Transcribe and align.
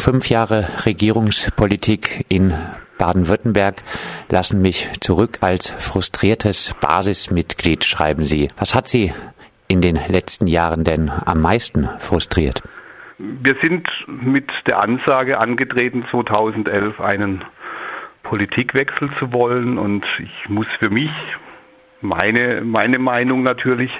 Fünf 0.00 0.30
Jahre 0.30 0.66
Regierungspolitik 0.86 2.24
in 2.30 2.54
Baden-Württemberg 2.96 3.82
lassen 4.30 4.62
mich 4.62 4.88
zurück 5.00 5.36
als 5.42 5.68
frustriertes 5.68 6.74
Basismitglied, 6.80 7.84
schreiben 7.84 8.24
Sie. 8.24 8.48
Was 8.56 8.74
hat 8.74 8.88
Sie 8.88 9.12
in 9.68 9.82
den 9.82 9.96
letzten 9.96 10.46
Jahren 10.46 10.84
denn 10.84 11.10
am 11.10 11.42
meisten 11.42 11.86
frustriert? 11.98 12.62
Wir 13.18 13.54
sind 13.60 13.86
mit 14.06 14.48
der 14.66 14.80
Ansage 14.80 15.38
angetreten, 15.38 16.06
2011 16.10 16.98
einen 16.98 17.44
Politikwechsel 18.22 19.10
zu 19.18 19.34
wollen 19.34 19.76
und 19.76 20.06
ich 20.18 20.48
muss 20.48 20.66
für 20.78 20.88
mich 20.88 21.10
meine, 22.00 22.62
meine 22.62 22.98
Meinung 22.98 23.42
natürlich, 23.42 23.92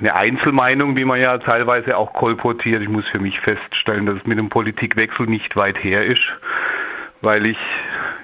eine 0.00 0.14
Einzelmeinung, 0.14 0.96
wie 0.96 1.04
man 1.04 1.20
ja 1.20 1.38
teilweise 1.38 1.96
auch 1.96 2.12
kolportiert. 2.12 2.82
Ich 2.82 2.88
muss 2.88 3.06
für 3.08 3.20
mich 3.20 3.38
feststellen, 3.40 4.06
dass 4.06 4.16
es 4.16 4.26
mit 4.26 4.38
dem 4.38 4.48
Politikwechsel 4.48 5.26
nicht 5.26 5.56
weit 5.56 5.82
her 5.82 6.04
ist, 6.04 6.26
weil 7.20 7.46
ich 7.46 7.58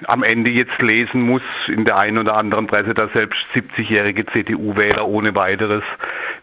am 0.06 0.22
Ende 0.22 0.50
jetzt 0.50 0.80
lesen 0.80 1.22
muss 1.22 1.42
in 1.68 1.84
der 1.84 1.98
einen 1.98 2.18
oder 2.18 2.36
anderen 2.36 2.66
Presse, 2.66 2.94
dass 2.94 3.12
selbst 3.12 3.38
70-jährige 3.54 4.26
CDU-Wähler 4.26 5.06
ohne 5.06 5.36
weiteres 5.36 5.84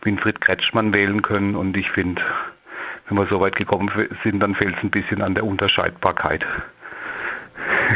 Winfried 0.03 0.41
Kretschmann 0.41 0.93
wählen 0.93 1.21
können. 1.21 1.55
Und 1.55 1.75
ich 1.75 1.89
finde, 1.91 2.21
wenn 3.07 3.17
wir 3.17 3.27
so 3.27 3.39
weit 3.39 3.55
gekommen 3.55 3.91
sind, 4.23 4.39
dann 4.39 4.55
fehlt 4.55 4.75
es 4.77 4.83
ein 4.83 4.91
bisschen 4.91 5.21
an 5.21 5.33
der 5.33 5.45
Unterscheidbarkeit. 5.45 6.45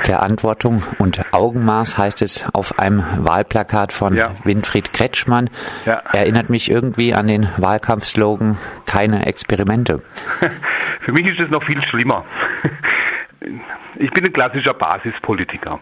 Verantwortung 0.02 0.84
und 1.00 1.34
Augenmaß 1.34 1.98
heißt 1.98 2.22
es 2.22 2.48
auf 2.54 2.80
einem 2.80 3.04
Wahlplakat 3.18 3.94
von 3.94 4.16
ja. 4.16 4.32
Winfried 4.44 4.94
Kretschmann. 4.94 5.50
Ja. 5.86 6.02
Erinnert 6.14 6.50
mich 6.50 6.72
irgendwie 6.72 7.14
an 7.14 7.28
den 7.28 7.48
Wahlkampfslogan 7.58 8.58
keine 8.86 9.26
Experimente. 9.26 10.02
Für 11.02 11.12
mich 11.12 11.28
ist 11.28 11.40
es 11.40 11.50
noch 11.50 11.64
viel 11.64 11.82
schlimmer. 11.84 12.26
Ich 13.96 14.12
bin 14.12 14.26
ein 14.26 14.34
klassischer 14.34 14.74
Basispolitiker. 14.74 15.80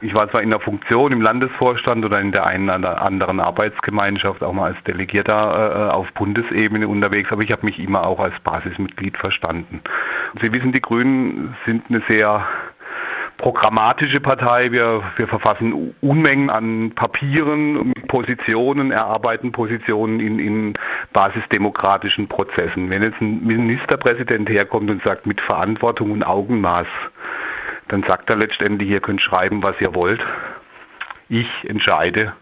Ich 0.00 0.14
war 0.14 0.30
zwar 0.30 0.42
in 0.42 0.50
der 0.50 0.60
Funktion 0.60 1.12
im 1.12 1.22
Landesvorstand 1.22 2.04
oder 2.04 2.20
in 2.20 2.30
der 2.30 2.46
einen 2.46 2.68
oder 2.68 3.00
anderen 3.00 3.40
Arbeitsgemeinschaft 3.40 4.42
auch 4.42 4.52
mal 4.52 4.72
als 4.72 4.84
Delegierter 4.84 5.32
äh, 5.32 5.92
auf 5.92 6.12
Bundesebene 6.12 6.86
unterwegs, 6.86 7.32
aber 7.32 7.42
ich 7.42 7.50
habe 7.50 7.64
mich 7.64 7.78
immer 7.78 8.06
auch 8.06 8.20
als 8.20 8.34
Basismitglied 8.40 9.16
verstanden. 9.16 9.80
Sie 10.42 10.52
wissen, 10.52 10.72
die 10.72 10.82
Grünen 10.82 11.56
sind 11.64 11.84
eine 11.88 12.02
sehr 12.06 12.46
programmatische 13.38 14.20
Partei. 14.20 14.72
Wir, 14.72 15.02
wir 15.16 15.28
verfassen 15.28 15.94
Unmengen 16.00 16.50
an 16.50 16.92
Papieren, 16.94 17.92
Positionen, 18.08 18.90
erarbeiten 18.90 19.52
Positionen 19.52 20.20
in, 20.20 20.38
in 20.38 20.72
basisdemokratischen 21.12 22.28
Prozessen. 22.28 22.90
Wenn 22.90 23.02
jetzt 23.02 23.20
ein 23.20 23.44
Ministerpräsident 23.44 24.48
herkommt 24.48 24.90
und 24.90 25.04
sagt, 25.04 25.26
mit 25.26 25.40
Verantwortung 25.40 26.12
und 26.12 26.22
Augenmaß, 26.22 26.86
dann 27.88 28.04
sagt 28.08 28.30
er 28.30 28.36
letztendlich, 28.36 28.88
ihr 28.88 29.00
könnt 29.00 29.20
schreiben, 29.20 29.62
was 29.62 29.74
ihr 29.80 29.94
wollt. 29.94 30.20
Ich 31.28 31.48
entscheide, 31.68 32.32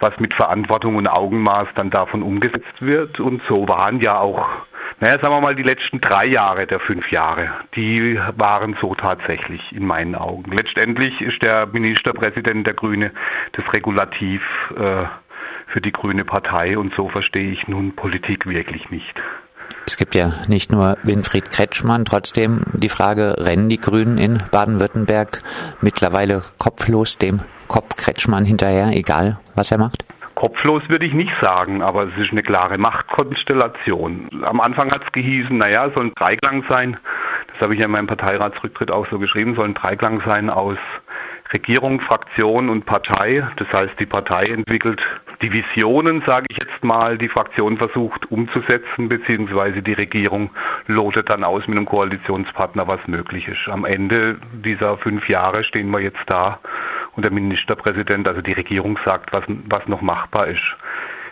was 0.00 0.18
mit 0.18 0.34
Verantwortung 0.34 0.96
und 0.96 1.06
Augenmaß 1.06 1.68
dann 1.74 1.90
davon 1.90 2.22
umgesetzt 2.22 2.80
wird. 2.80 3.20
Und 3.20 3.42
so 3.48 3.68
waren 3.68 4.00
ja 4.00 4.18
auch 4.18 4.46
naja, 5.02 5.18
sagen 5.20 5.34
wir 5.34 5.40
mal, 5.40 5.56
die 5.56 5.64
letzten 5.64 6.00
drei 6.00 6.26
Jahre 6.26 6.64
der 6.64 6.78
fünf 6.78 7.10
Jahre, 7.10 7.50
die 7.74 8.16
waren 8.36 8.76
so 8.80 8.94
tatsächlich 8.94 9.60
in 9.72 9.84
meinen 9.84 10.14
Augen. 10.14 10.52
Letztendlich 10.52 11.20
ist 11.20 11.42
der 11.42 11.66
Ministerpräsident 11.66 12.64
der 12.64 12.74
Grüne 12.74 13.10
das 13.50 13.64
Regulativ 13.74 14.42
äh, 14.76 15.06
für 15.72 15.80
die 15.80 15.90
Grüne 15.90 16.24
Partei 16.24 16.78
und 16.78 16.94
so 16.94 17.08
verstehe 17.08 17.50
ich 17.50 17.66
nun 17.66 17.96
Politik 17.96 18.46
wirklich 18.46 18.90
nicht. 18.90 19.12
Es 19.86 19.96
gibt 19.96 20.14
ja 20.14 20.34
nicht 20.46 20.70
nur 20.70 20.96
Winfried 21.02 21.50
Kretschmann, 21.50 22.04
trotzdem 22.04 22.62
die 22.72 22.88
Frage, 22.88 23.34
rennen 23.38 23.68
die 23.68 23.80
Grünen 23.80 24.18
in 24.18 24.40
Baden-Württemberg 24.52 25.42
mittlerweile 25.80 26.44
kopflos 26.58 27.18
dem 27.18 27.40
Kopf 27.66 27.96
Kretschmann 27.96 28.44
hinterher, 28.44 28.96
egal 28.96 29.40
was 29.56 29.72
er 29.72 29.78
macht? 29.78 30.04
Kopflos 30.42 30.82
würde 30.88 31.06
ich 31.06 31.14
nicht 31.14 31.30
sagen, 31.40 31.82
aber 31.82 32.08
es 32.08 32.18
ist 32.18 32.32
eine 32.32 32.42
klare 32.42 32.76
Machtkonstellation. 32.76 34.28
Am 34.42 34.60
Anfang 34.60 34.90
hat 34.90 35.04
es 35.04 35.12
gehießen, 35.12 35.56
naja, 35.56 35.88
soll 35.94 36.06
ein 36.06 36.14
Dreiklang 36.16 36.64
sein. 36.68 36.96
Das 37.52 37.60
habe 37.60 37.74
ich 37.74 37.78
ja 37.78 37.86
in 37.86 37.92
meinem 37.92 38.08
Parteiratsrücktritt 38.08 38.90
auch 38.90 39.06
so 39.08 39.20
geschrieben, 39.20 39.54
soll 39.54 39.66
ein 39.66 39.74
Dreiklang 39.74 40.20
sein 40.26 40.50
aus 40.50 40.78
Regierung, 41.54 42.00
Fraktion 42.00 42.70
und 42.70 42.86
Partei. 42.86 43.46
Das 43.54 43.68
heißt, 43.68 44.00
die 44.00 44.06
Partei 44.06 44.46
entwickelt 44.46 45.00
Divisionen, 45.44 46.24
sage 46.26 46.46
ich 46.50 46.56
jetzt 46.56 46.82
mal, 46.82 47.18
die 47.18 47.28
Fraktion 47.28 47.76
versucht 47.76 48.28
umzusetzen, 48.32 49.08
beziehungsweise 49.08 49.80
die 49.80 49.92
Regierung 49.92 50.50
lotet 50.88 51.30
dann 51.32 51.44
aus 51.44 51.68
mit 51.68 51.76
einem 51.76 51.86
Koalitionspartner, 51.86 52.88
was 52.88 52.98
möglich 53.06 53.46
ist. 53.46 53.68
Am 53.68 53.84
Ende 53.84 54.38
dieser 54.52 54.98
fünf 54.98 55.28
Jahre 55.28 55.62
stehen 55.62 55.90
wir 55.90 56.00
jetzt 56.00 56.24
da 56.26 56.58
und 57.14 57.22
der 57.22 57.32
Ministerpräsident, 57.32 58.28
also 58.28 58.40
die 58.40 58.52
Regierung 58.52 58.98
sagt, 59.04 59.32
was, 59.32 59.44
was 59.46 59.86
noch 59.86 60.00
machbar 60.00 60.48
ist. 60.48 60.76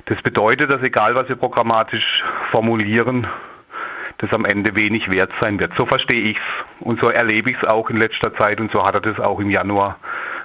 Das 0.06 0.20
bedeutet, 0.22 0.72
dass 0.72 0.82
egal 0.82 1.14
was 1.14 1.28
wir 1.28 1.36
programmatisch 1.36 2.24
formulieren, 2.50 3.26
das 4.18 4.32
am 4.32 4.44
Ende 4.44 4.74
wenig 4.74 5.10
wert 5.10 5.30
sein 5.40 5.58
wird. 5.58 5.72
So 5.78 5.86
verstehe 5.86 6.20
ich 6.20 6.36
es 6.36 6.86
und 6.86 7.00
so 7.00 7.10
erlebe 7.10 7.50
ich 7.50 7.56
es 7.62 7.68
auch 7.68 7.88
in 7.90 7.96
letzter 7.96 8.34
Zeit 8.36 8.60
und 8.60 8.70
so 8.72 8.84
hat 8.84 8.94
er 8.94 9.00
das 9.00 9.18
auch 9.18 9.40
im 9.40 9.50
Januar 9.50 9.98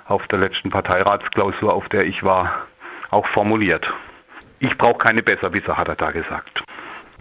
auf 0.08 0.26
der 0.28 0.40
letzten 0.40 0.70
Parteiratsklausur, 0.70 1.74
auf 1.74 1.90
der 1.90 2.06
ich 2.06 2.24
war, 2.24 2.68
auch 3.10 3.28
formuliert. 3.30 3.86
Ich 4.60 4.78
brauche 4.78 5.00
keine 5.00 5.24
Besserwisser, 5.24 5.78
hat 5.78 5.88
er 5.88 5.96
da 5.96 6.12
gesagt. 6.12 6.64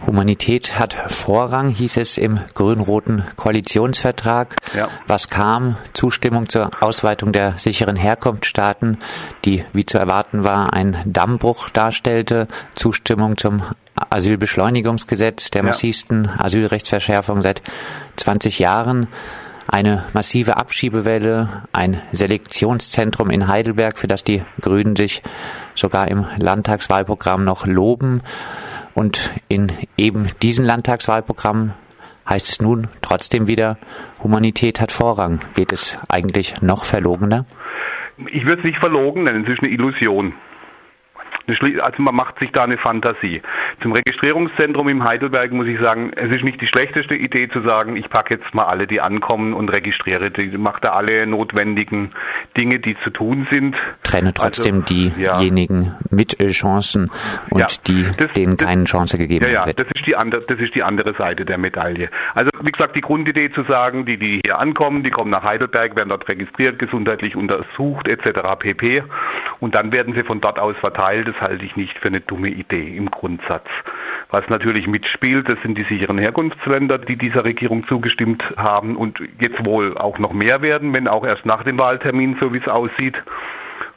Humanität 0.05 0.77
hat 0.77 0.93
Vorrang, 0.93 1.69
hieß 1.69 1.97
es 1.97 2.17
im 2.17 2.39
grün-roten 2.53 3.23
Koalitionsvertrag. 3.37 4.55
Ja. 4.75 4.89
Was 5.07 5.29
kam? 5.29 5.77
Zustimmung 5.93 6.49
zur 6.49 6.69
Ausweitung 6.81 7.31
der 7.31 7.57
sicheren 7.57 7.95
Herkunftsstaaten, 7.95 8.97
die, 9.45 9.63
wie 9.73 9.85
zu 9.85 9.97
erwarten 9.97 10.43
war, 10.43 10.73
ein 10.73 10.97
Dammbruch 11.05 11.69
darstellte. 11.69 12.47
Zustimmung 12.75 13.37
zum 13.37 13.63
Asylbeschleunigungsgesetz, 13.95 15.49
der 15.51 15.61
ja. 15.61 15.67
massivsten 15.67 16.29
Asylrechtsverschärfung 16.29 17.41
seit 17.41 17.61
20 18.17 18.59
Jahren. 18.59 19.07
Eine 19.67 20.03
massive 20.13 20.57
Abschiebewelle, 20.57 21.63
ein 21.73 21.99
Selektionszentrum 22.11 23.31
in 23.31 23.47
Heidelberg, 23.47 23.97
für 23.97 24.07
das 24.07 24.23
die 24.23 24.43
Grünen 24.61 24.95
sich 24.95 25.23
sogar 25.73 26.07
im 26.07 26.27
Landtagswahlprogramm 26.37 27.43
noch 27.43 27.65
loben. 27.65 28.21
Und 28.95 29.31
in 29.49 29.71
eben 29.97 30.27
diesen 30.41 30.65
Landtagswahlprogrammen 30.65 31.73
heißt 32.27 32.49
es 32.49 32.61
nun 32.61 32.87
trotzdem 33.01 33.47
wieder, 33.47 33.77
Humanität 34.23 34.81
hat 34.81 34.91
Vorrang. 34.91 35.41
Geht 35.53 35.71
es 35.71 35.99
eigentlich 36.07 36.61
noch 36.61 36.85
verlogener? 36.85 37.45
Ich 38.31 38.45
würde 38.45 38.59
es 38.59 38.65
nicht 38.65 38.79
verlogen 38.79 39.25
nennen, 39.25 39.43
es 39.45 39.53
ist 39.53 39.61
eine 39.61 39.71
Illusion. 39.71 40.33
Also 41.47 42.01
man 42.01 42.15
macht 42.15 42.39
sich 42.39 42.51
da 42.51 42.63
eine 42.63 42.77
Fantasie. 42.77 43.41
Zum 43.81 43.93
Registrierungszentrum 43.93 44.87
im 44.89 45.03
Heidelberg 45.03 45.51
muss 45.51 45.67
ich 45.67 45.79
sagen, 45.79 46.11
es 46.15 46.31
ist 46.31 46.43
nicht 46.43 46.59
die 46.61 46.67
schlechteste 46.67 47.15
Idee 47.15 47.49
zu 47.49 47.61
sagen, 47.61 47.95
ich 47.95 48.09
packe 48.09 48.35
jetzt 48.35 48.53
mal 48.53 48.65
alle, 48.65 48.87
die 48.87 49.01
ankommen 49.01 49.53
und 49.53 49.69
registriere 49.69 50.31
die, 50.31 50.57
mache 50.57 50.81
da 50.81 50.89
alle 50.89 51.27
notwendigen 51.27 52.11
Dinge, 52.57 52.79
die 52.79 52.95
zu 53.03 53.09
tun 53.09 53.47
sind. 53.51 53.77
Trenne 54.03 54.29
also, 54.29 54.43
trotzdem 54.43 54.81
also, 54.81 54.93
diejenigen 54.93 55.83
ja. 55.83 55.97
mit 56.09 56.37
Chancen 56.51 57.11
und 57.49 57.59
ja, 57.59 57.67
die, 57.87 58.05
das, 58.17 58.31
denen 58.33 58.57
das, 58.57 58.67
keine 58.67 58.85
Chance 58.85 59.17
gegeben 59.17 59.45
ja, 59.45 59.51
ja, 59.51 59.65
wird. 59.65 59.79
Das 59.79 59.87
ist, 59.93 60.05
die 60.05 60.15
andere, 60.15 60.41
das 60.45 60.59
ist 60.59 60.73
die 60.75 60.83
andere 60.83 61.13
Seite 61.15 61.45
der 61.45 61.57
Medaille. 61.57 62.09
Also 62.33 62.49
wie 62.61 62.71
gesagt, 62.71 62.95
die 62.95 63.01
Grundidee 63.01 63.51
zu 63.51 63.63
sagen, 63.63 64.05
die, 64.05 64.17
die 64.17 64.41
hier 64.45 64.59
ankommen, 64.59 65.03
die 65.03 65.11
kommen 65.11 65.31
nach 65.31 65.43
Heidelberg, 65.43 65.95
werden 65.95 66.09
dort 66.09 66.27
registriert, 66.27 66.79
gesundheitlich 66.79 67.35
untersucht 67.35 68.07
etc. 68.07 68.41
pp. 68.59 69.03
Und 69.59 69.75
dann 69.75 69.93
werden 69.93 70.13
sie 70.13 70.23
von 70.23 70.41
dort 70.41 70.59
aus 70.59 70.75
verteilt 70.77 71.27
das 71.27 71.35
halte 71.39 71.65
ich 71.65 71.75
nicht 71.75 71.97
für 71.99 72.07
eine 72.07 72.21
dumme 72.21 72.49
Idee 72.49 72.95
im 72.95 73.09
Grundsatz. 73.09 73.67
Was 74.29 74.47
natürlich 74.49 74.87
mitspielt, 74.87 75.47
das 75.47 75.57
sind 75.61 75.77
die 75.77 75.83
sicheren 75.83 76.17
Herkunftsländer, 76.17 76.97
die 76.97 77.15
dieser 77.15 77.43
Regierung 77.43 77.87
zugestimmt 77.87 78.43
haben 78.57 78.95
und 78.95 79.19
jetzt 79.39 79.63
wohl 79.65 79.97
auch 79.97 80.19
noch 80.19 80.33
mehr 80.33 80.61
werden, 80.61 80.93
wenn 80.93 81.07
auch 81.07 81.25
erst 81.25 81.45
nach 81.45 81.63
dem 81.63 81.79
Wahltermin, 81.79 82.37
so 82.39 82.53
wie 82.53 82.57
es 82.57 82.67
aussieht. 82.67 83.15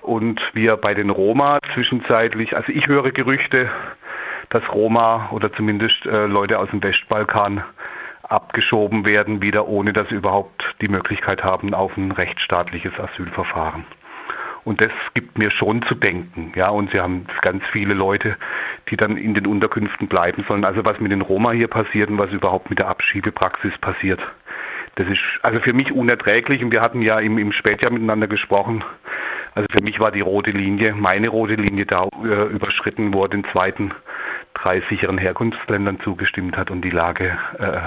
Und 0.00 0.40
wir 0.54 0.76
bei 0.76 0.94
den 0.94 1.10
Roma 1.10 1.58
zwischenzeitlich, 1.74 2.56
also 2.56 2.72
ich 2.72 2.86
höre 2.88 3.10
Gerüchte, 3.10 3.70
dass 4.50 4.62
Roma 4.72 5.28
oder 5.32 5.52
zumindest 5.52 6.06
äh, 6.06 6.26
Leute 6.26 6.58
aus 6.58 6.70
dem 6.70 6.82
Westbalkan 6.82 7.62
abgeschoben 8.22 9.04
werden, 9.04 9.42
wieder 9.42 9.68
ohne 9.68 9.92
dass 9.92 10.08
sie 10.08 10.14
überhaupt 10.14 10.62
die 10.80 10.88
Möglichkeit 10.88 11.42
haben 11.42 11.74
auf 11.74 11.96
ein 11.96 12.12
rechtsstaatliches 12.12 12.92
Asylverfahren. 12.98 13.84
Und 14.68 14.82
das 14.82 14.92
gibt 15.14 15.38
mir 15.38 15.50
schon 15.50 15.80
zu 15.88 15.94
denken. 15.94 16.52
Ja, 16.54 16.68
und 16.68 16.90
sie 16.90 17.00
haben 17.00 17.24
ganz 17.40 17.64
viele 17.72 17.94
Leute, 17.94 18.36
die 18.90 18.98
dann 18.98 19.16
in 19.16 19.32
den 19.32 19.46
Unterkünften 19.46 20.08
bleiben 20.08 20.44
sollen. 20.46 20.66
Also 20.66 20.84
was 20.84 21.00
mit 21.00 21.10
den 21.10 21.22
Roma 21.22 21.52
hier 21.52 21.68
passiert 21.68 22.10
und 22.10 22.18
was 22.18 22.30
überhaupt 22.32 22.68
mit 22.68 22.78
der 22.78 22.88
Abschiebepraxis 22.88 23.72
passiert. 23.80 24.20
Das 24.96 25.08
ist 25.08 25.22
also 25.40 25.58
für 25.60 25.72
mich 25.72 25.90
unerträglich 25.90 26.62
und 26.62 26.70
wir 26.70 26.82
hatten 26.82 27.00
ja 27.00 27.18
im, 27.18 27.38
im 27.38 27.52
Spätjahr 27.52 27.90
miteinander 27.90 28.26
gesprochen. 28.26 28.84
Also 29.54 29.68
für 29.74 29.82
mich 29.82 30.00
war 30.00 30.12
die 30.12 30.20
rote 30.20 30.50
Linie, 30.50 30.94
meine 30.94 31.30
rote 31.30 31.54
Linie 31.54 31.86
da 31.86 32.06
äh, 32.22 32.52
überschritten, 32.52 33.14
wo 33.14 33.22
er 33.22 33.30
den 33.30 33.44
zweiten 33.52 33.92
drei 34.62 34.82
sicheren 34.88 35.18
Herkunftsländern 35.18 36.00
zugestimmt 36.00 36.56
hat 36.56 36.70
und 36.70 36.82
die 36.82 36.90
Lage 36.90 37.38
äh, 37.58 37.80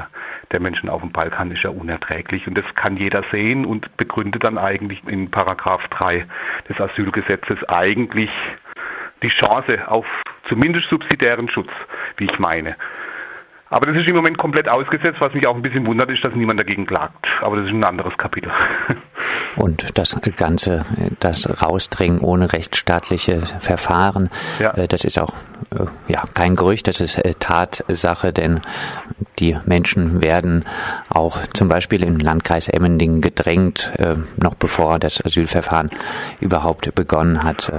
der 0.52 0.60
Menschen 0.60 0.90
auf 0.90 1.02
dem 1.02 1.12
Balkan 1.12 1.52
ist 1.52 1.64
ja 1.64 1.70
unerträglich 1.70 2.48
und 2.48 2.58
das 2.58 2.66
kann 2.76 2.98
jeder 2.98 3.24
sehen 3.32 3.66
und 3.66 3.96
begründet 3.98 4.44
dann 4.44 4.58
eigentlich 4.58 5.02
in 5.08 5.30
Paragraph 5.32 5.86
3 5.90 6.26
des 6.70 6.80
Asylgesetzes 6.80 7.58
eigentlich 7.68 8.30
die 9.24 9.30
Chance 9.30 9.88
auf 9.88 10.06
zumindest 10.48 10.90
subsidiären 10.90 11.50
Schutz, 11.50 11.70
wie 12.18 12.26
ich 12.26 12.40
meine. 12.40 12.76
Aber 13.72 13.86
das 13.86 13.96
ist 13.96 14.10
im 14.10 14.18
Moment 14.18 14.38
komplett 14.38 14.68
ausgesetzt. 14.68 15.18
Was 15.20 15.34
mich 15.34 15.48
auch 15.48 15.56
ein 15.56 15.62
bisschen 15.62 15.88
wundert, 15.88 16.10
ist, 16.10 16.24
dass 16.26 16.36
niemand 16.36 16.60
dagegen 16.60 16.86
klagt. 16.86 17.26
Aber 17.42 17.56
das 17.56 17.68
ist 17.68 17.72
ein 17.72 17.84
anderes 17.86 18.16
Kapitel. 18.18 18.52
Und 19.56 19.98
das 19.98 20.20
Ganze, 20.36 20.84
das 21.22 21.64
Rausdringen 21.64 22.20
ohne 22.20 22.52
rechtsstaatliche 22.52 23.42
Verfahren, 23.42 24.30
ja. 24.60 24.72
Äh, 24.72 24.90
das 24.90 25.06
ist 25.06 25.18
auch 25.18 25.34
äh, 25.74 25.86
ja, 26.12 26.24
kein 26.34 26.58
Gerücht, 26.58 26.88
das 26.88 27.00
ist 27.00 27.18
äh, 27.18 27.34
Tatsache, 27.40 28.34
denn 28.34 28.60
die 29.42 29.58
Menschen 29.66 30.22
werden 30.22 30.64
auch 31.10 31.40
zum 31.54 31.68
Beispiel 31.68 32.04
im 32.04 32.18
Landkreis 32.18 32.70
Emmendingen 32.70 33.22
gedrängt, 33.22 33.92
noch 34.38 34.56
bevor 34.56 35.00
das 35.00 35.24
Asylverfahren 35.26 35.90
überhaupt 36.40 36.94
begonnen 36.96 37.44
hat. 37.44 37.72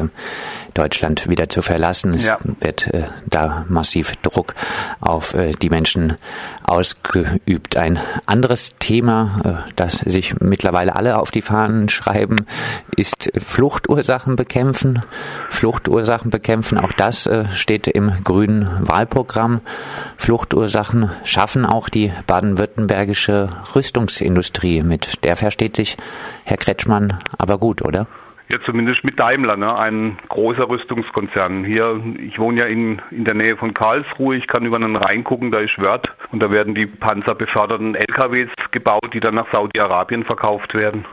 Deutschland 0.75 1.29
wieder 1.29 1.49
zu 1.49 1.63
verlassen. 1.63 2.15
Es 2.15 2.27
ja. 2.27 2.39
wird 2.61 2.87
äh, 2.89 3.05
da 3.27 3.65
massiv 3.69 4.13
Druck 4.23 4.55
auf 5.01 5.35
äh, 5.35 5.53
die 5.53 5.71
Menschen 5.71 6.17
ausgeübt. 6.65 7.77
Ein 7.77 7.99
anderes 8.27 8.71
Thema, 8.79 9.67
äh, 9.67 9.73
das 9.77 9.99
sich 9.99 10.41
mittlerweile 10.41 10.97
alle 10.97 11.19
auf 11.19 11.31
die 11.31 11.43
Fahnen 11.43 11.89
schreiben, 11.89 12.47
ist 12.97 13.31
Fluchtursachen 13.37 14.37
bekämpfen. 14.37 15.03
Fluchtursachen 15.51 16.31
bekämpfen, 16.31 16.79
auch 16.79 16.93
das 16.93 17.27
äh, 17.27 17.45
steht 17.55 17.87
im 17.87 18.13
grünen 18.25 18.69
Wahlprogramm. 18.81 19.61
Fluchtursachen 20.17 21.11
schaffen 21.25 21.52
auch 21.57 21.89
die 21.89 22.13
baden-württembergische 22.27 23.49
Rüstungsindustrie. 23.75 24.83
Mit 24.83 25.25
der 25.25 25.37
versteht 25.37 25.77
sich 25.77 25.97
Herr 26.45 26.57
Kretschmann 26.57 27.19
aber 27.39 27.59
gut, 27.59 27.83
oder? 27.83 28.07
Ja, 28.49 28.59
zumindest 28.67 29.03
mit 29.05 29.19
Daimler, 29.19 29.57
ne? 29.57 29.75
ein 29.79 30.19
großer 30.29 30.69
Rüstungskonzern. 30.69 31.65
Hier, 31.65 32.03
ich 32.19 32.39
wohne 32.39 32.61
ja 32.61 32.67
in, 32.67 33.01
in 33.11 33.25
der 33.25 33.35
Nähe 33.35 33.57
von 33.57 33.73
Karlsruhe, 33.73 34.37
ich 34.37 34.47
kann 34.47 34.67
über 34.67 34.79
den 34.79 34.97
Rhein 34.97 35.25
gucken, 35.25 35.51
da 35.51 35.61
ist 35.61 35.79
Wörth 35.79 36.09
und 36.33 36.41
da 36.41 36.51
werden 36.51 36.75
die 36.75 36.87
panzerbeförderten 36.87 37.95
LKWs 37.95 38.51
gebaut, 38.71 39.15
die 39.15 39.21
dann 39.21 39.35
nach 39.35 39.47
Saudi-Arabien 39.53 40.25
verkauft 40.25 40.75
werden 40.75 41.07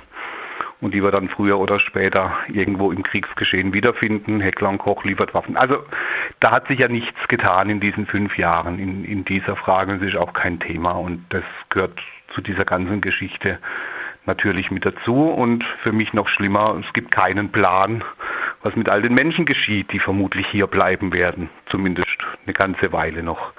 und 0.81 0.93
die 0.93 1.03
wir 1.03 1.11
dann 1.11 1.29
früher 1.29 1.59
oder 1.59 1.79
später 1.79 2.37
irgendwo 2.47 2.91
im 2.91 3.03
Kriegsgeschehen 3.03 3.73
wiederfinden. 3.73 4.39
Heckler 4.39 4.69
und 4.69 4.77
Koch 4.77 5.03
liefert 5.03 5.33
Waffen. 5.33 5.57
Also 5.57 5.83
da 6.39 6.51
hat 6.51 6.67
sich 6.67 6.79
ja 6.79 6.87
nichts 6.87 7.27
getan 7.27 7.69
in 7.69 7.79
diesen 7.79 8.05
fünf 8.05 8.37
Jahren 8.37 8.79
in, 8.79 9.03
in 9.03 9.25
dieser 9.25 9.55
Frage. 9.55 9.97
Das 9.97 10.07
ist 10.07 10.15
auch 10.15 10.33
kein 10.33 10.59
Thema 10.59 10.91
und 10.91 11.25
das 11.29 11.43
gehört 11.69 11.99
zu 12.33 12.41
dieser 12.41 12.65
ganzen 12.65 13.01
Geschichte 13.01 13.59
natürlich 14.25 14.69
mit 14.69 14.85
dazu 14.85 15.27
und 15.29 15.63
für 15.81 15.91
mich 15.91 16.13
noch 16.13 16.27
schlimmer, 16.27 16.79
es 16.85 16.93
gibt 16.93 17.15
keinen 17.15 17.51
Plan, 17.51 18.03
was 18.61 18.75
mit 18.75 18.89
all 18.89 19.01
den 19.01 19.13
Menschen 19.13 19.45
geschieht, 19.45 19.91
die 19.91 19.99
vermutlich 19.99 20.45
hier 20.47 20.67
bleiben 20.67 21.13
werden, 21.13 21.49
zumindest 21.67 22.17
eine 22.45 22.53
ganze 22.53 22.91
Weile 22.91 23.23
noch. 23.23 23.53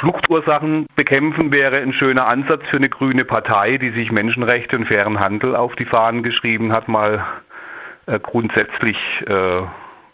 Fluchtursachen 0.00 0.86
bekämpfen 0.96 1.52
wäre 1.52 1.76
ein 1.76 1.92
schöner 1.92 2.26
Ansatz 2.26 2.62
für 2.70 2.76
eine 2.76 2.88
grüne 2.88 3.24
Partei, 3.24 3.78
die 3.78 3.90
sich 3.90 4.10
Menschenrechte 4.10 4.76
und 4.76 4.86
fairen 4.86 5.20
Handel 5.20 5.54
auf 5.56 5.74
die 5.76 5.84
Fahnen 5.84 6.22
geschrieben 6.22 6.72
hat, 6.72 6.88
mal 6.88 7.24
äh, 8.06 8.18
grundsätzlich 8.18 8.96
äh, 9.26 9.62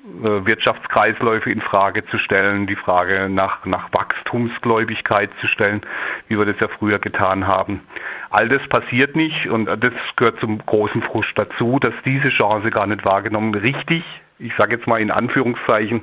äh, 0.04 0.46
Wirtschaftskreisläufe 0.46 1.50
in 1.50 1.62
Frage 1.62 2.04
zu 2.06 2.18
stellen, 2.18 2.66
die 2.66 2.76
Frage 2.76 3.28
nach, 3.30 3.64
nach 3.64 3.88
Wachstumsgläubigkeit 3.92 5.30
zu 5.40 5.46
stellen, 5.46 5.80
wie 6.28 6.38
wir 6.38 6.44
das 6.44 6.56
ja 6.60 6.68
früher 6.78 6.98
getan 6.98 7.46
haben. 7.46 7.80
All 8.28 8.48
das 8.48 8.66
passiert 8.68 9.16
nicht 9.16 9.48
und 9.48 9.64
das 9.64 9.94
gehört 10.16 10.40
zum 10.40 10.58
großen 10.58 11.02
Frust 11.02 11.32
dazu, 11.36 11.78
dass 11.78 11.94
diese 12.04 12.28
Chance 12.28 12.70
gar 12.70 12.86
nicht 12.86 13.06
wahrgenommen 13.06 13.54
richtig, 13.54 14.04
ich 14.38 14.52
sage 14.58 14.74
jetzt 14.74 14.86
mal 14.86 15.00
in 15.00 15.10
Anführungszeichen, 15.10 16.02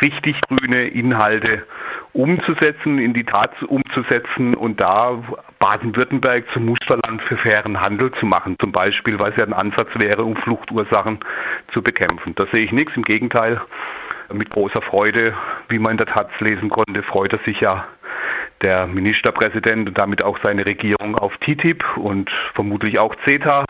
richtig 0.00 0.40
grüne 0.42 0.84
Inhalte 0.88 1.66
umzusetzen, 2.12 2.98
in 2.98 3.14
die 3.14 3.24
Tat 3.24 3.62
umzusetzen 3.62 4.54
und 4.54 4.80
da 4.80 5.22
Baden-Württemberg 5.58 6.44
zum 6.52 6.66
Musterland 6.66 7.22
für 7.22 7.36
fairen 7.36 7.80
Handel 7.80 8.10
zu 8.18 8.26
machen, 8.26 8.56
zum 8.60 8.72
Beispiel, 8.72 9.18
weil 9.18 9.32
es 9.32 9.36
ja 9.36 9.44
ein 9.44 9.52
Ansatz 9.52 9.88
wäre, 10.00 10.24
um 10.24 10.36
Fluchtursachen 10.36 11.20
zu 11.72 11.82
bekämpfen. 11.82 12.34
Da 12.34 12.46
sehe 12.52 12.64
ich 12.64 12.72
nichts, 12.72 12.96
im 12.96 13.02
Gegenteil, 13.02 13.60
mit 14.32 14.50
großer 14.50 14.82
Freude, 14.82 15.34
wie 15.68 15.78
man 15.78 15.92
in 15.92 15.98
der 15.98 16.06
Taz 16.06 16.28
lesen 16.40 16.70
konnte, 16.70 17.02
freut 17.02 17.32
er 17.32 17.40
sich 17.40 17.60
ja 17.60 17.86
der 18.62 18.86
Ministerpräsident 18.86 19.88
und 19.88 19.98
damit 19.98 20.22
auch 20.22 20.38
seine 20.42 20.66
Regierung 20.66 21.16
auf 21.16 21.36
TTIP 21.38 21.84
und 21.96 22.30
vermutlich 22.54 22.98
auch 22.98 23.14
CETA. 23.24 23.64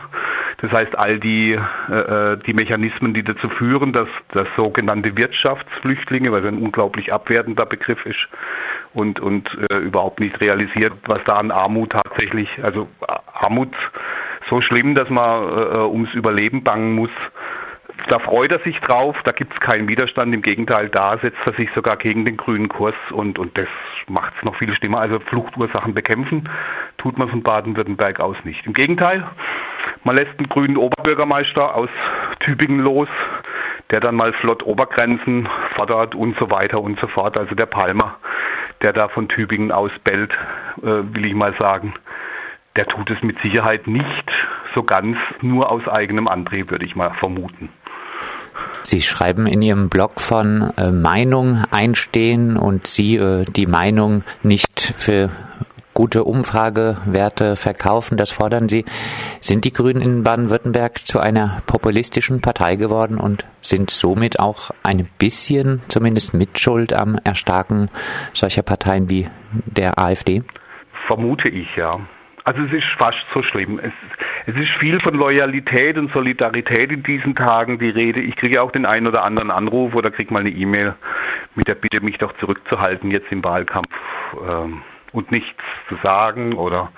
Das 0.61 0.71
heißt, 0.71 0.97
all 0.97 1.19
die, 1.19 1.53
äh, 1.89 1.93
äh, 1.93 2.37
die 2.45 2.53
Mechanismen, 2.53 3.13
die 3.13 3.23
dazu 3.23 3.49
führen, 3.49 3.93
dass 3.93 4.07
das 4.31 4.47
sogenannte 4.55 5.17
Wirtschaftsflüchtlinge, 5.17 6.31
weil 6.31 6.45
es 6.45 6.47
ein 6.47 6.61
unglaublich 6.61 7.11
abwertender 7.11 7.65
Begriff 7.65 8.05
ist 8.05 8.27
und, 8.93 9.19
und 9.19 9.49
äh, 9.71 9.77
überhaupt 9.77 10.19
nicht 10.19 10.39
realisiert, 10.39 10.93
was 11.07 11.19
da 11.25 11.37
an 11.37 11.49
Armut 11.49 11.91
tatsächlich, 11.91 12.49
also 12.63 12.87
Armut 13.33 13.73
so 14.49 14.61
schlimm, 14.61 14.93
dass 14.93 15.09
man 15.09 15.43
äh, 15.43 15.61
äh 15.79 15.79
ums 15.79 16.13
Überleben 16.13 16.63
bangen 16.63 16.93
muss, 16.93 17.11
da 18.09 18.19
freut 18.19 18.51
er 18.51 18.59
sich 18.59 18.79
drauf, 18.81 19.15
da 19.23 19.31
gibt 19.31 19.53
es 19.53 19.59
keinen 19.59 19.87
Widerstand, 19.87 20.33
im 20.33 20.41
Gegenteil, 20.41 20.89
da 20.89 21.17
setzt 21.19 21.39
er 21.45 21.53
sich 21.53 21.69
sogar 21.73 21.97
gegen 21.97 22.25
den 22.25 22.37
grünen 22.37 22.67
Kurs 22.67 22.95
und, 23.11 23.37
und 23.37 23.57
das 23.57 23.67
macht 24.07 24.33
es 24.37 24.43
noch 24.43 24.55
viel 24.55 24.73
schlimmer. 24.75 24.99
Also 24.99 25.19
Fluchtursachen 25.19 25.93
bekämpfen 25.93 26.49
tut 26.97 27.17
man 27.17 27.29
von 27.29 27.43
Baden-Württemberg 27.43 28.19
aus 28.19 28.37
nicht. 28.43 28.65
Im 28.65 28.73
Gegenteil, 28.73 29.23
man 30.03 30.15
lässt 30.15 30.37
einen 30.37 30.49
grünen 30.49 30.77
Oberbürgermeister 30.77 31.75
aus 31.75 31.89
Tübingen 32.39 32.79
los, 32.79 33.09
der 33.91 33.99
dann 33.99 34.15
mal 34.15 34.33
flott 34.33 34.63
Obergrenzen 34.63 35.47
fordert 35.75 36.15
und 36.15 36.37
so 36.39 36.49
weiter 36.49 36.81
und 36.81 36.99
so 37.01 37.07
fort. 37.07 37.39
Also 37.39 37.55
der 37.55 37.65
Palmer, 37.65 38.17
der 38.81 38.93
da 38.93 39.09
von 39.09 39.27
Tübingen 39.27 39.71
aus 39.71 39.91
bellt, 40.03 40.31
äh, 40.81 41.13
will 41.13 41.25
ich 41.25 41.33
mal 41.33 41.53
sagen, 41.59 41.93
der 42.75 42.87
tut 42.87 43.09
es 43.09 43.21
mit 43.21 43.37
Sicherheit 43.41 43.87
nicht 43.87 44.31
so 44.73 44.83
ganz 44.83 45.17
nur 45.41 45.69
aus 45.69 45.87
eigenem 45.87 46.27
Antrieb, 46.27 46.71
würde 46.71 46.85
ich 46.85 46.95
mal 46.95 47.13
vermuten. 47.19 47.69
Sie 48.83 49.01
schreiben 49.01 49.47
in 49.47 49.61
Ihrem 49.61 49.89
Blog 49.89 50.19
von 50.19 50.71
äh, 50.77 50.91
Meinung 50.91 51.63
einstehen 51.71 52.57
und 52.57 52.87
Sie 52.87 53.15
äh, 53.15 53.45
die 53.45 53.65
Meinung 53.65 54.23
nicht 54.43 54.93
für 54.97 55.29
gute 55.93 56.23
Umfragewerte 56.23 57.55
verkaufen, 57.55 58.17
das 58.17 58.31
fordern 58.31 58.69
Sie. 58.69 58.85
Sind 59.39 59.65
die 59.65 59.73
Grünen 59.73 60.01
in 60.01 60.23
Baden-Württemberg 60.23 60.99
zu 60.99 61.19
einer 61.19 61.57
populistischen 61.67 62.41
Partei 62.41 62.75
geworden 62.75 63.17
und 63.17 63.45
sind 63.61 63.89
somit 63.89 64.39
auch 64.39 64.71
ein 64.83 65.07
bisschen 65.17 65.81
zumindest 65.87 66.33
Mitschuld 66.33 66.93
am 66.93 67.19
Erstarken 67.23 67.89
solcher 68.33 68.63
Parteien 68.63 69.09
wie 69.09 69.27
der 69.51 69.99
AfD? 69.99 70.43
Vermute 71.07 71.49
ich, 71.49 71.75
ja. 71.75 71.99
Also 72.43 72.61
es 72.63 72.73
ist 72.73 72.87
fast 72.97 73.23
so 73.33 73.43
schlimm. 73.43 73.79
Es, 73.79 73.93
es 74.47 74.55
ist 74.55 74.71
viel 74.79 74.99
von 74.99 75.13
Loyalität 75.13 75.97
und 75.97 76.11
Solidarität 76.11 76.91
in 76.91 77.03
diesen 77.03 77.35
Tagen 77.35 77.77
die 77.77 77.89
Rede. 77.89 78.19
Ich 78.19 78.35
kriege 78.35 78.63
auch 78.63 78.71
den 78.71 78.85
einen 78.85 79.07
oder 79.07 79.23
anderen 79.23 79.51
Anruf 79.51 79.93
oder 79.93 80.09
kriege 80.09 80.33
mal 80.33 80.39
eine 80.39 80.49
E-Mail 80.49 80.95
mit 81.55 81.67
der 81.67 81.75
Bitte, 81.75 82.01
mich 82.01 82.17
doch 82.17 82.33
zurückzuhalten 82.39 83.11
jetzt 83.11 83.31
im 83.31 83.43
Wahlkampf 83.43 83.93
ähm, 84.49 84.81
und 85.11 85.31
nichts 85.31 85.61
zu 85.89 85.97
sagen 86.03 86.53
oder 86.53 86.91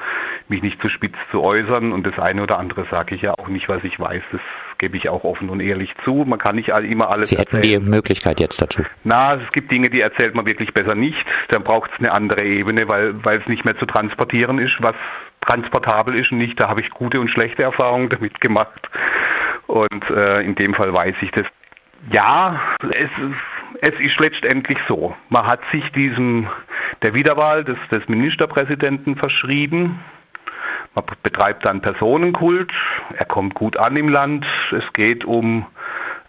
mich 0.50 0.62
nicht 0.62 0.82
zu 0.82 0.90
spitz 0.90 1.16
zu 1.32 1.42
äußern. 1.42 1.92
Und 1.92 2.06
das 2.06 2.18
eine 2.20 2.44
oder 2.44 2.60
andere 2.60 2.86
sage 2.92 3.16
ich 3.16 3.22
ja 3.22 3.34
auch 3.34 3.48
nicht, 3.48 3.70
was 3.70 3.84
ich 3.84 4.00
weiß. 4.00 4.22
Das 4.32 4.42
gebe 4.78 4.98
ich 4.98 5.10
auch 5.10 5.24
offen 5.24 5.50
und 5.50 5.60
ehrlich 5.60 5.94
zu. 6.04 6.26
Man 6.28 6.40
kann 6.40 6.56
nicht 6.56 6.70
immer 6.70 7.10
alles 7.10 7.30
Sie 7.30 7.38
hätten 7.38 7.58
erzählen. 7.58 7.84
die 7.84 7.90
Möglichkeit 7.90 8.40
jetzt 8.40 8.62
dazu. 8.62 8.84
Na, 9.04 9.36
es 9.36 9.50
gibt 9.54 9.72
Dinge, 9.72 9.90
die 9.90 10.02
erzählt 10.02 10.36
man 10.36 10.46
wirklich 10.46 10.74
besser 10.74 10.96
nicht. 10.96 11.26
Dann 11.50 11.64
braucht 11.64 11.92
es 11.94 12.00
eine 12.00 12.12
andere 12.12 12.44
Ebene, 12.44 12.88
weil, 12.90 13.24
weil 13.24 13.40
es 13.40 13.48
nicht 13.48 13.66
mehr 13.66 13.78
zu 13.78 13.86
transportieren 13.86 14.60
ist, 14.60 14.76
was 14.82 14.96
transportabel 15.42 16.16
ist 16.16 16.32
und 16.32 16.38
nicht. 16.38 16.60
Da 16.60 16.70
habe 16.70 16.82
ich 16.82 16.90
gute 16.90 17.20
und 17.20 17.30
schlechte 17.30 17.64
Erfahrungen 17.64 18.10
damit 18.10 18.40
gemacht. 18.42 18.90
Und 19.68 20.10
äh, 20.10 20.42
in 20.42 20.56
dem 20.56 20.74
Fall 20.74 20.94
weiß 20.94 21.16
ich 21.22 21.32
das. 21.32 21.46
Ja, 22.12 22.60
es, 22.92 23.10
es 23.80 24.00
ist 24.00 24.20
letztendlich 24.20 24.78
so. 24.88 25.16
Man 25.30 25.48
hat 25.48 25.62
sich 25.72 25.90
diesem 25.94 26.48
der 27.04 27.14
Wiederwahl 27.14 27.64
des, 27.64 27.78
des 27.92 28.08
Ministerpräsidenten 28.08 29.16
verschrieben. 29.16 30.00
Man 30.96 31.06
betreibt 31.22 31.66
dann 31.66 31.82
Personenkult. 31.82 32.72
Er 33.18 33.26
kommt 33.26 33.56
gut 33.56 33.78
an 33.78 33.96
im 33.96 34.10
Land. 34.10 34.46
Es 34.72 34.94
geht 34.94 35.26
um 35.26 35.66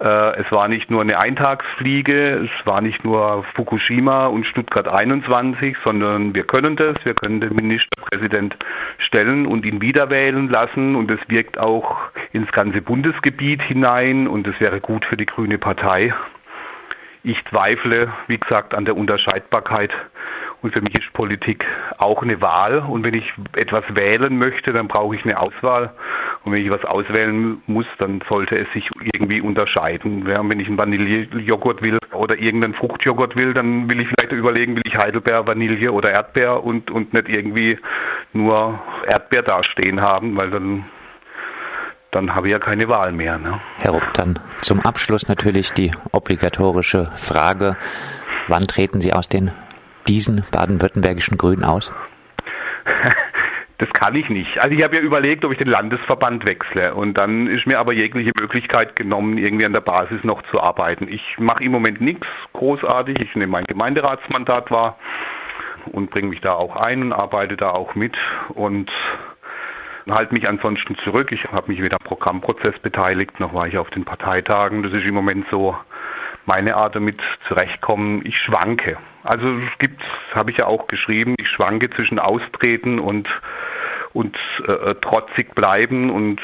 äh, 0.00 0.40
es 0.40 0.50
war 0.50 0.68
nicht 0.68 0.90
nur 0.90 1.02
eine 1.02 1.18
Eintagsfliege, 1.20 2.44
es 2.44 2.66
war 2.66 2.80
nicht 2.80 3.04
nur 3.04 3.44
Fukushima 3.54 4.26
und 4.26 4.44
Stuttgart 4.46 4.88
21, 4.88 5.76
sondern 5.84 6.34
wir 6.34 6.44
können 6.44 6.76
das, 6.76 6.96
wir 7.04 7.14
können 7.14 7.40
den 7.40 7.54
Ministerpräsident 7.54 8.56
stellen 8.98 9.46
und 9.46 9.64
ihn 9.64 9.80
wiederwählen 9.80 10.48
lassen 10.48 10.96
und 10.96 11.10
es 11.10 11.20
wirkt 11.28 11.58
auch 11.58 11.96
ins 12.32 12.50
ganze 12.50 12.82
Bundesgebiet 12.82 13.62
hinein 13.62 14.26
und 14.26 14.46
es 14.46 14.58
wäre 14.60 14.80
gut 14.80 15.04
für 15.04 15.16
die 15.16 15.26
Grüne 15.26 15.58
Partei. 15.58 16.12
Ich 17.22 17.42
zweifle, 17.44 18.12
wie 18.26 18.38
gesagt, 18.38 18.74
an 18.74 18.84
der 18.84 18.96
Unterscheidbarkeit 18.96 19.92
und 20.64 20.72
für 20.72 20.80
mich 20.80 20.94
ist 20.98 21.12
Politik 21.12 21.62
auch 21.98 22.22
eine 22.22 22.40
Wahl. 22.40 22.78
Und 22.78 23.04
wenn 23.04 23.12
ich 23.12 23.30
etwas 23.54 23.84
wählen 23.90 24.38
möchte, 24.38 24.72
dann 24.72 24.88
brauche 24.88 25.14
ich 25.14 25.22
eine 25.22 25.38
Auswahl. 25.38 25.92
Und 26.42 26.52
wenn 26.52 26.64
ich 26.64 26.72
was 26.72 26.82
auswählen 26.86 27.62
muss, 27.66 27.84
dann 27.98 28.22
sollte 28.30 28.56
es 28.56 28.66
sich 28.72 28.88
irgendwie 29.12 29.42
unterscheiden. 29.42 30.26
Ja, 30.26 30.40
wenn 30.48 30.58
ich 30.58 30.66
einen 30.66 30.78
Vanillejoghurt 30.78 31.82
will 31.82 31.98
oder 32.12 32.38
irgendeinen 32.38 32.72
Fruchtjoghurt 32.72 33.36
will, 33.36 33.52
dann 33.52 33.90
will 33.90 34.00
ich 34.00 34.08
vielleicht 34.08 34.32
überlegen, 34.32 34.74
will 34.74 34.82
ich 34.86 34.96
Heidelbeer, 34.96 35.46
Vanille 35.46 35.92
oder 35.92 36.12
Erdbeer 36.12 36.64
und, 36.64 36.90
und 36.90 37.12
nicht 37.12 37.28
irgendwie 37.28 37.78
nur 38.32 38.80
Erdbeer 39.06 39.42
dastehen 39.42 40.00
haben, 40.00 40.34
weil 40.36 40.50
dann 40.50 40.86
dann 42.10 42.32
habe 42.34 42.46
ich 42.46 42.52
ja 42.52 42.60
keine 42.60 42.88
Wahl 42.88 43.10
mehr. 43.10 43.38
Ne? 43.38 43.60
Herr 43.78 43.90
Rupp, 43.90 44.14
dann 44.14 44.38
zum 44.60 44.80
Abschluss 44.80 45.26
natürlich 45.26 45.72
die 45.72 45.92
obligatorische 46.12 47.10
Frage. 47.16 47.76
Wann 48.46 48.68
treten 48.68 49.00
Sie 49.00 49.12
aus 49.12 49.28
den 49.28 49.50
diesen 50.08 50.44
baden-württembergischen 50.50 51.38
Grünen 51.38 51.64
aus? 51.64 51.92
Das 53.78 53.88
kann 53.92 54.14
ich 54.14 54.28
nicht. 54.28 54.58
Also 54.60 54.76
ich 54.76 54.84
habe 54.84 54.96
ja 54.96 55.02
überlegt, 55.02 55.44
ob 55.44 55.50
ich 55.50 55.58
den 55.58 55.66
Landesverband 55.66 56.46
wechsle 56.46 56.94
und 56.94 57.18
dann 57.18 57.48
ist 57.48 57.66
mir 57.66 57.80
aber 57.80 57.92
jegliche 57.92 58.30
Möglichkeit 58.40 58.94
genommen, 58.94 59.36
irgendwie 59.36 59.64
an 59.64 59.72
der 59.72 59.80
Basis 59.80 60.22
noch 60.22 60.42
zu 60.50 60.60
arbeiten. 60.60 61.08
Ich 61.08 61.22
mache 61.38 61.64
im 61.64 61.72
Moment 61.72 62.00
nichts 62.00 62.26
großartig. 62.52 63.18
Ich 63.20 63.34
nehme 63.34 63.50
mein 63.50 63.64
Gemeinderatsmandat 63.64 64.70
wahr 64.70 64.96
und 65.86 66.10
bringe 66.10 66.28
mich 66.28 66.40
da 66.40 66.52
auch 66.52 66.76
ein 66.76 67.02
und 67.02 67.12
arbeite 67.12 67.56
da 67.56 67.70
auch 67.70 67.96
mit 67.96 68.16
und 68.50 68.90
halte 70.08 70.34
mich 70.34 70.48
ansonsten 70.48 70.96
zurück. 71.02 71.32
Ich 71.32 71.44
habe 71.44 71.70
mich 71.70 71.82
wieder 71.82 71.96
am 72.00 72.06
Programmprozess 72.06 72.78
beteiligt, 72.80 73.40
noch 73.40 73.54
war 73.54 73.66
ich 73.66 73.76
auf 73.76 73.90
den 73.90 74.04
Parteitagen. 74.04 74.84
Das 74.84 74.92
ist 74.92 75.04
im 75.04 75.14
Moment 75.14 75.46
so 75.50 75.76
meine 76.46 76.76
Art 76.76 76.94
damit 76.94 77.20
zurechtkommen. 77.48 78.22
Ich 78.24 78.36
schwanke. 78.38 78.96
Also 79.22 79.46
es 79.46 79.78
gibt, 79.78 80.02
habe 80.34 80.50
ich 80.50 80.58
ja 80.58 80.66
auch 80.66 80.86
geschrieben, 80.86 81.34
ich 81.38 81.48
schwanke 81.48 81.90
zwischen 81.90 82.18
Austreten 82.18 82.98
und 82.98 83.28
und 84.12 84.36
äh, 84.66 84.94
trotzig 84.96 85.54
bleiben 85.56 86.08
und 86.08 86.40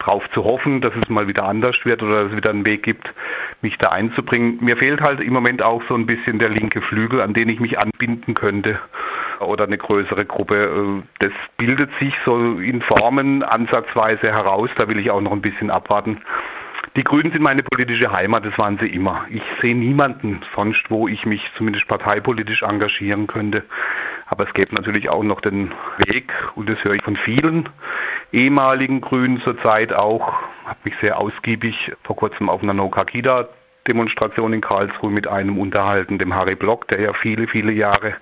darauf 0.00 0.28
zu 0.32 0.44
hoffen, 0.44 0.80
dass 0.80 0.92
es 1.00 1.08
mal 1.08 1.28
wieder 1.28 1.44
anders 1.44 1.76
wird 1.84 2.02
oder 2.02 2.24
dass 2.24 2.32
es 2.32 2.36
wieder 2.36 2.50
einen 2.50 2.66
Weg 2.66 2.82
gibt, 2.82 3.08
mich 3.62 3.78
da 3.78 3.90
einzubringen. 3.90 4.58
Mir 4.60 4.76
fehlt 4.76 5.00
halt 5.00 5.20
im 5.20 5.32
Moment 5.32 5.62
auch 5.62 5.82
so 5.88 5.94
ein 5.94 6.06
bisschen 6.06 6.38
der 6.38 6.50
linke 6.50 6.82
Flügel, 6.82 7.20
an 7.20 7.32
den 7.32 7.48
ich 7.48 7.60
mich 7.60 7.78
anbinden 7.78 8.34
könnte 8.34 8.78
oder 9.40 9.64
eine 9.64 9.78
größere 9.78 10.24
Gruppe. 10.24 10.56
Äh, 10.56 11.02
das 11.20 11.32
bildet 11.56 11.90
sich 12.00 12.14
so 12.24 12.58
in 12.58 12.82
Formen 12.82 13.42
ansatzweise 13.42 14.32
heraus. 14.32 14.70
Da 14.76 14.88
will 14.88 14.98
ich 14.98 15.10
auch 15.10 15.20
noch 15.20 15.32
ein 15.32 15.42
bisschen 15.42 15.70
abwarten. 15.70 16.20
Die 16.96 17.02
Grünen 17.02 17.32
sind 17.32 17.42
meine 17.42 17.64
politische 17.64 18.12
Heimat, 18.12 18.44
das 18.44 18.56
waren 18.56 18.78
sie 18.78 18.86
immer. 18.86 19.26
Ich 19.28 19.42
sehe 19.60 19.74
niemanden 19.74 20.40
sonst, 20.54 20.88
wo 20.90 21.08
ich 21.08 21.26
mich 21.26 21.42
zumindest 21.56 21.88
parteipolitisch 21.88 22.62
engagieren 22.62 23.26
könnte. 23.26 23.64
Aber 24.26 24.46
es 24.46 24.54
gäbe 24.54 24.76
natürlich 24.76 25.08
auch 25.08 25.24
noch 25.24 25.40
den 25.40 25.72
Weg, 26.06 26.32
und 26.54 26.68
das 26.68 26.78
höre 26.84 26.94
ich 26.94 27.02
von 27.02 27.16
vielen 27.16 27.68
ehemaligen 28.30 29.00
Grünen 29.00 29.40
zurzeit 29.40 29.92
auch, 29.92 30.34
habe 30.64 30.78
mich 30.84 30.94
sehr 31.00 31.18
ausgiebig 31.18 31.92
vor 32.04 32.14
kurzem 32.14 32.48
auf 32.48 32.62
einer 32.62 32.74
No-Kakida 32.74 33.48
Demonstration 33.88 34.52
in 34.52 34.60
Karlsruhe 34.60 35.10
mit 35.10 35.26
einem 35.26 35.58
unterhalten, 35.58 36.18
dem 36.18 36.32
Harry 36.34 36.54
Block, 36.54 36.88
der 36.88 37.00
ja 37.00 37.12
viele, 37.12 37.48
viele 37.48 37.72
Jahre 37.72 38.14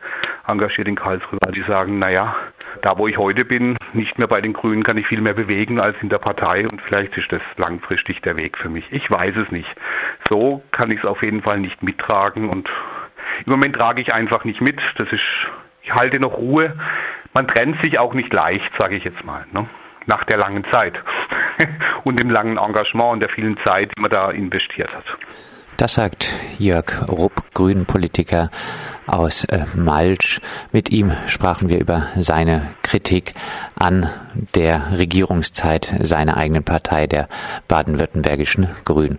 engagiert 0.46 0.88
in 0.88 0.96
Karlsruhe 0.96 1.38
war. 1.44 1.52
Die 1.52 1.62
sagen, 1.62 1.98
naja, 1.98 2.34
da 2.80 2.96
wo 2.98 3.06
ich 3.06 3.18
heute 3.18 3.44
bin, 3.44 3.76
nicht 3.94 4.18
mehr 4.18 4.28
bei 4.28 4.40
den 4.40 4.52
Grünen, 4.52 4.82
kann 4.82 4.96
ich 4.96 5.06
viel 5.06 5.20
mehr 5.20 5.34
bewegen 5.34 5.80
als 5.80 5.96
in 6.00 6.08
der 6.08 6.18
Partei 6.18 6.66
und 6.66 6.80
vielleicht 6.82 7.16
ist 7.16 7.30
das 7.30 7.42
langfristig 7.56 8.20
der 8.22 8.36
Weg 8.36 8.58
für 8.58 8.68
mich. 8.68 8.84
Ich 8.90 9.10
weiß 9.10 9.36
es 9.36 9.50
nicht. 9.50 9.68
So 10.28 10.62
kann 10.70 10.90
ich 10.90 11.00
es 11.00 11.04
auf 11.04 11.22
jeden 11.22 11.42
Fall 11.42 11.60
nicht 11.60 11.82
mittragen 11.82 12.48
und 12.48 12.68
im 13.46 13.52
Moment 13.52 13.76
trage 13.76 14.00
ich 14.00 14.12
einfach 14.12 14.44
nicht 14.44 14.60
mit. 14.60 14.80
Das 14.98 15.10
ist, 15.12 15.22
ich 15.82 15.94
halte 15.94 16.20
noch 16.20 16.36
Ruhe. 16.36 16.76
Man 17.34 17.48
trennt 17.48 17.82
sich 17.82 17.98
auch 17.98 18.14
nicht 18.14 18.32
leicht, 18.32 18.70
sage 18.78 18.96
ich 18.96 19.04
jetzt 19.04 19.24
mal, 19.24 19.46
ne? 19.52 19.68
nach 20.06 20.24
der 20.24 20.38
langen 20.38 20.64
Zeit 20.72 20.94
und 22.04 22.20
dem 22.20 22.30
langen 22.30 22.58
Engagement 22.58 23.12
und 23.14 23.20
der 23.20 23.28
vielen 23.28 23.56
Zeit, 23.64 23.90
die 23.96 24.00
man 24.00 24.10
da 24.10 24.30
investiert 24.30 24.92
hat. 24.94 25.04
Das 25.82 25.94
sagt 25.94 26.32
Jörg 26.60 27.08
Rupp, 27.08 27.42
Grünen-Politiker 27.54 28.52
aus 29.08 29.42
äh, 29.46 29.64
Malsch. 29.74 30.40
Mit 30.70 30.90
ihm 30.90 31.10
sprachen 31.26 31.68
wir 31.68 31.80
über 31.80 32.06
seine 32.16 32.68
Kritik 32.82 33.34
an 33.74 34.08
der 34.54 34.96
Regierungszeit 34.96 35.92
seiner 36.00 36.36
eigenen 36.36 36.62
Partei, 36.62 37.08
der 37.08 37.28
baden-württembergischen 37.66 38.68
Grünen. 38.84 39.18